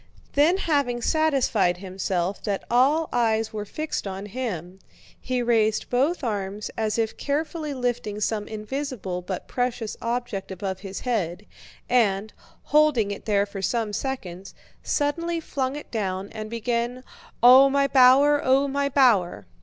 [0.33, 4.79] Then having satisfied himself that all eyes were fixed on him,
[5.19, 11.01] he raised both arms as if carefully lifting some invisible but precious object above his
[11.01, 11.45] head
[11.87, 12.33] and,
[12.63, 17.03] holding it there for some seconds, suddenly flung it down and began:
[17.43, 19.45] "Oh, my bower, oh, my bower...!"